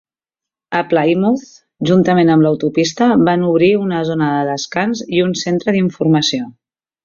A 0.77 0.79
Plymouth, 0.93 1.43
juntament 1.89 2.31
amb 2.35 2.47
l'autopista, 2.47 3.11
van 3.29 3.45
obrir 3.53 3.69
una 3.83 4.03
zona 4.11 4.33
de 4.39 4.43
descans 4.55 5.07
i 5.19 5.25
un 5.31 5.41
centre 5.45 5.77
d'informació. 5.79 6.53